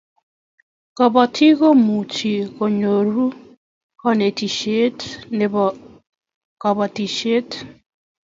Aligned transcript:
kabatiek 0.97 1.57
komuchi 1.61 2.33
konyorune 2.55 3.37
kanetishet 4.01 4.99
nebo 5.37 5.63
kabatishiet 6.61 7.49